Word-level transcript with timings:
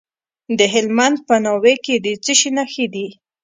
د 0.59 0.59
هلمند 0.73 1.17
په 1.27 1.35
ناوې 1.45 1.75
کې 1.85 1.95
د 2.05 2.07
څه 2.23 2.33
شي 2.39 2.49
نښې 2.57 2.85
دي؟ 2.93 3.07